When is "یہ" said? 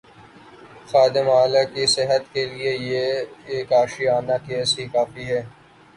2.89-3.05